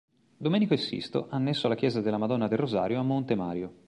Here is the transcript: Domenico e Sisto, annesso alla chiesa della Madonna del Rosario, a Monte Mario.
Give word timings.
Domenico 0.37 0.73
e 0.73 0.77
Sisto, 0.77 1.27
annesso 1.29 1.67
alla 1.67 1.75
chiesa 1.75 2.01
della 2.01 2.17
Madonna 2.17 2.47
del 2.47 2.57
Rosario, 2.57 2.99
a 2.99 3.03
Monte 3.03 3.35
Mario. 3.35 3.73